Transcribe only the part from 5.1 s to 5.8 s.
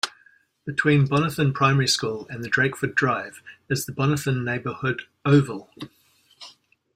oval.